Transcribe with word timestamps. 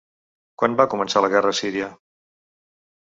Quan 0.61 0.77
va 0.79 0.85
començar 0.93 1.21
la 1.23 1.29
guerra 1.33 1.51
a 1.57 1.57
Síria? 1.59 1.91